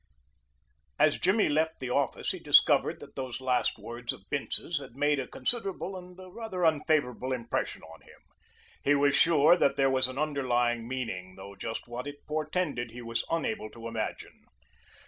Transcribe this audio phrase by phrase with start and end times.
[0.97, 5.19] As Jimmy left the office he discovered that those last words of Bince's had made
[5.19, 8.21] a considerable and a rather unfavorable impression on him.
[8.83, 13.03] He was sure that there was an underlying meaning, though just what it portended he
[13.03, 14.45] was unable to imagine.